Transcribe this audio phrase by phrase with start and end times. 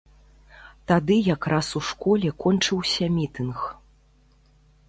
[0.91, 3.57] Тады якраз у школе кончыўся мітынг.